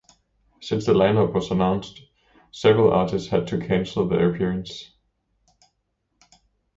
Since 0.61 0.87
the 0.87 0.93
lineup 0.93 1.31
was 1.33 1.51
announced, 1.51 2.01
several 2.49 2.91
artists 2.91 3.29
have 3.29 3.47
had 3.47 3.49
to 3.61 3.67
cancel 3.67 4.07
their 4.07 4.33
appearance. 4.33 4.93